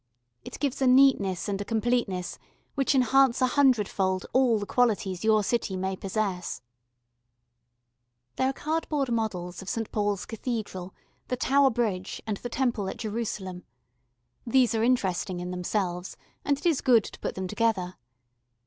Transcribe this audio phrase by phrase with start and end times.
[0.43, 2.39] It gives a neatness and a completeness
[2.73, 6.63] which enhance a hundred fold all the qualities your city may possess.
[8.31, 9.91] [Illustration: HONESTY ROOF.] There are cardboard models of St.
[9.91, 10.95] Paul's Cathedral,
[11.27, 13.63] the Tower Bridge, and the Temple at Jerusalem.
[14.47, 17.93] These are interesting in themselves and it is good to put them together.